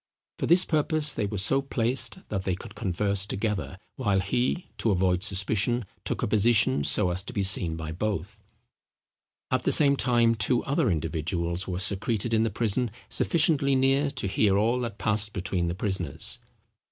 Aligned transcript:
For 0.39 0.47
this 0.47 0.65
purpose 0.65 1.13
they 1.13 1.27
were 1.27 1.37
so 1.37 1.61
placed, 1.61 2.27
that 2.29 2.43
they 2.43 2.55
could 2.55 2.73
converse 2.73 3.27
together, 3.27 3.77
while 3.97 4.19
he, 4.19 4.71
to 4.79 4.89
avoid 4.89 5.21
suspicion, 5.21 5.85
took 6.05 6.23
a 6.23 6.27
position 6.27 6.83
so 6.83 7.11
as 7.11 7.21
to 7.21 7.31
be 7.31 7.43
seen 7.43 7.75
by 7.75 7.91
both. 7.91 8.41
At 9.51 9.61
the 9.61 9.71
same 9.71 9.95
time 9.95 10.33
two 10.33 10.63
other 10.63 10.89
individuals 10.89 11.67
were 11.67 11.77
secreted 11.77 12.33
in 12.33 12.41
the 12.41 12.49
prison 12.49 12.89
sufficiently 13.09 13.75
near 13.75 14.09
to 14.09 14.25
hear 14.25 14.57
all 14.57 14.79
that 14.79 14.97
passed 14.97 15.33
between 15.33 15.67
the 15.67 15.75
prisoners. 15.75 16.39